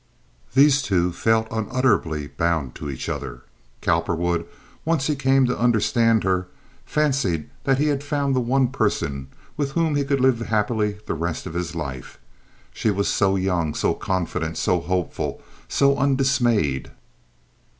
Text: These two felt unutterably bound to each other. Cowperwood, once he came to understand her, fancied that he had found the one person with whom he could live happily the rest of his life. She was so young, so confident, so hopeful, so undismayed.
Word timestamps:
These 0.55 0.81
two 0.81 1.11
felt 1.11 1.45
unutterably 1.51 2.25
bound 2.25 2.73
to 2.73 2.89
each 2.89 3.07
other. 3.07 3.43
Cowperwood, 3.81 4.47
once 4.83 5.05
he 5.05 5.15
came 5.15 5.45
to 5.45 5.55
understand 5.59 6.23
her, 6.23 6.47
fancied 6.87 7.51
that 7.65 7.77
he 7.77 7.89
had 7.89 8.03
found 8.03 8.35
the 8.35 8.39
one 8.39 8.69
person 8.69 9.27
with 9.57 9.73
whom 9.73 9.95
he 9.95 10.03
could 10.03 10.19
live 10.19 10.39
happily 10.39 10.97
the 11.05 11.13
rest 11.13 11.45
of 11.45 11.53
his 11.53 11.75
life. 11.75 12.17
She 12.73 12.89
was 12.89 13.07
so 13.09 13.35
young, 13.35 13.75
so 13.75 13.93
confident, 13.93 14.57
so 14.57 14.79
hopeful, 14.79 15.39
so 15.67 15.95
undismayed. 15.95 16.89